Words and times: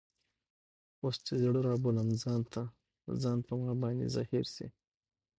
اوس 1.03 1.15
چي 1.25 1.33
زړه 1.43 1.59
رابولم 1.69 2.09
ځان 2.21 2.41
ته، 2.53 2.61
ځان 3.21 3.37
په 3.47 3.53
ما 3.61 3.73
باندي 3.81 4.07
زهیر 4.15 4.45
سي 4.55 4.67